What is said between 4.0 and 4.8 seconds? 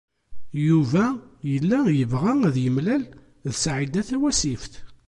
Tawasift.